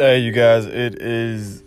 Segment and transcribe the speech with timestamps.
[0.00, 1.62] Hey, you guys, it is.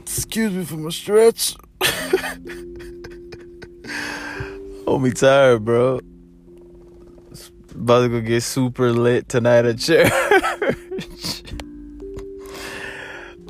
[0.00, 1.54] Excuse me for my stretch.
[4.84, 6.00] Hold me tired, bro.
[7.72, 10.10] About to go get super lit tonight at church.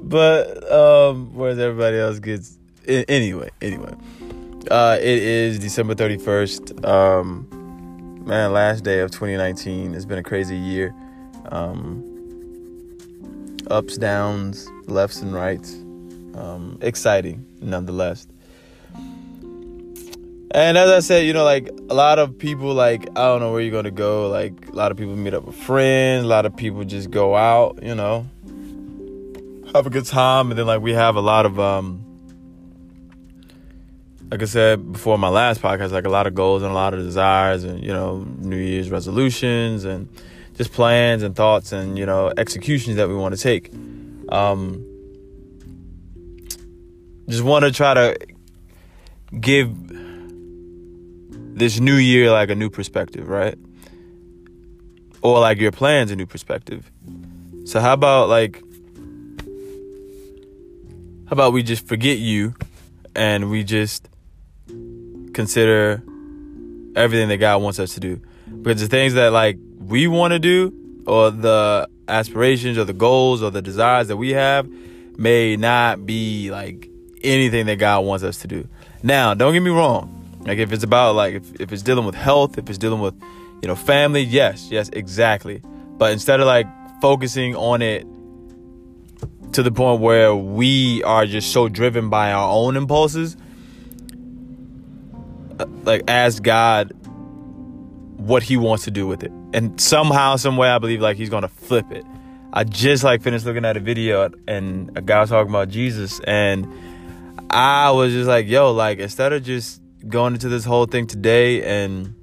[0.02, 3.94] but um, whereas everybody else gets anyway, anyway.
[4.70, 6.84] Uh, it is December thirty first.
[6.84, 7.48] Um,
[8.26, 9.94] man, last day of 2019.
[9.94, 10.94] It's been a crazy year.
[11.46, 12.09] Um,
[13.70, 15.74] ups, downs, lefts, and rights.
[16.34, 18.26] Um, exciting, nonetheless.
[20.52, 23.52] And as I said, you know, like a lot of people, like I don't know
[23.52, 24.28] where you're gonna go.
[24.28, 26.24] Like a lot of people meet up with friends.
[26.24, 28.26] A lot of people just go out, you know,
[29.72, 30.50] have a good time.
[30.50, 32.04] And then like we have a lot of, um,
[34.30, 36.94] like I said before my last podcast, like a lot of goals and a lot
[36.94, 40.08] of desires, and you know, New Year's resolutions and
[40.60, 43.72] just plans and thoughts and you know executions that we want to take.
[44.28, 44.84] Um,
[47.26, 48.18] just want to try to
[49.40, 49.72] give
[51.56, 53.56] this new year like a new perspective, right?
[55.22, 56.90] Or like your plans a new perspective.
[57.64, 58.62] So how about like
[61.24, 62.54] how about we just forget you
[63.16, 64.10] and we just
[65.32, 66.02] consider
[66.94, 68.20] everything that God wants us to do.
[68.60, 69.56] Because the things that like
[69.90, 70.72] we want to do
[71.06, 74.68] or the aspirations or the goals or the desires that we have
[75.18, 76.88] may not be like
[77.22, 78.66] anything that God wants us to do.
[79.02, 80.16] Now, don't get me wrong.
[80.46, 83.14] Like if it's about like if, if it's dealing with health, if it's dealing with,
[83.62, 85.60] you know, family, yes, yes, exactly.
[85.98, 86.66] But instead of like
[87.00, 88.06] focusing on it
[89.52, 93.36] to the point where we are just so driven by our own impulses,
[95.58, 96.92] uh, like ask God
[98.30, 99.32] what he wants to do with it.
[99.52, 102.04] And somehow, some way, I believe like he's gonna flip it.
[102.52, 106.20] I just like finished looking at a video and a guy was talking about Jesus
[106.20, 106.72] and
[107.50, 111.64] I was just like, yo, like instead of just going into this whole thing today
[111.64, 112.14] and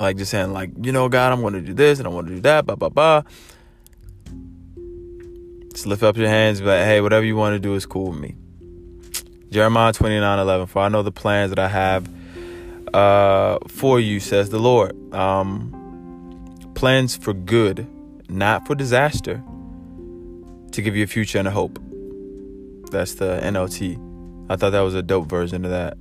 [0.00, 2.34] like just saying like, you know, God, I'm gonna do this and I want to
[2.34, 3.22] do that, blah blah blah.
[5.70, 8.20] Just lift up your hands, like, hey, whatever you want to do is cool with
[8.20, 8.34] me.
[9.50, 10.66] Jeremiah 29 11.
[10.66, 12.08] For I know the plans that I have
[12.94, 14.94] uh, for you, says the Lord.
[15.14, 15.72] Um,
[16.74, 17.86] plans for good,
[18.28, 19.42] not for disaster,
[20.72, 21.78] to give you a future and a hope.
[22.90, 24.02] That's the NLT.
[24.48, 25.96] I thought that was a dope version of that.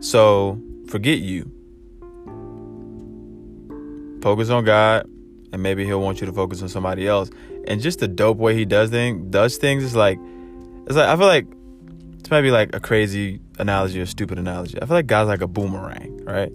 [0.00, 1.50] So, forget you.
[4.22, 5.04] Focus on God,
[5.52, 7.30] and maybe He'll want you to focus on somebody else.
[7.66, 10.18] And just the dope way He does does things is like,
[10.86, 11.46] it's like I feel like
[12.22, 14.80] this might be like a crazy analogy or stupid analogy.
[14.80, 16.52] I feel like God's like a boomerang, right?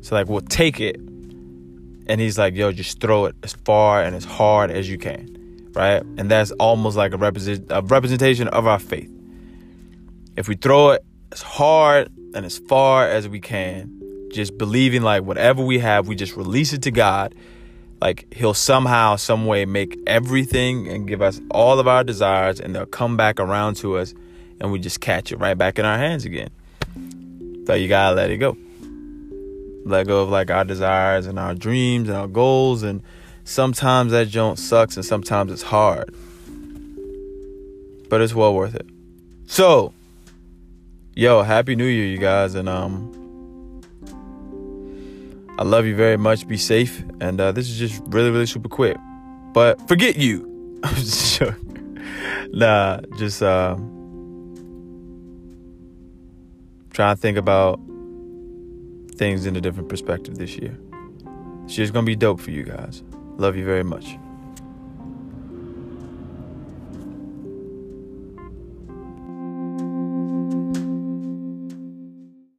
[0.00, 4.16] So like we'll take it and he's like, yo, just throw it as far and
[4.16, 5.70] as hard as you can.
[5.74, 6.02] Right?
[6.02, 9.10] And that's almost like a, represent, a representation of our faith.
[10.36, 13.92] If we throw it as hard and as far as we can,
[14.32, 17.34] just believing like whatever we have, we just release it to God.
[18.00, 22.74] Like he'll somehow, some way make everything and give us all of our desires and
[22.74, 24.14] they'll come back around to us
[24.60, 26.50] and we just catch it right back in our hands again.
[27.66, 28.56] So you gotta let it go.
[29.84, 32.82] Let go of like our desires and our dreams and our goals.
[32.82, 33.02] And
[33.44, 36.14] sometimes that joint sucks and sometimes it's hard.
[38.08, 38.86] But it's well worth it.
[39.46, 39.92] So,
[41.14, 42.54] yo, happy new year, you guys.
[42.54, 43.12] And um
[45.58, 46.46] I love you very much.
[46.46, 47.02] Be safe.
[47.20, 48.96] And uh, this is just really, really super quick.
[49.52, 50.80] But forget you.
[50.84, 50.94] I'm.
[52.52, 53.76] Nah, just uh
[56.96, 57.78] try and think about
[59.16, 60.78] things in a different perspective this year.
[61.66, 63.04] This year's gonna be dope for you guys.
[63.36, 64.16] Love you very much.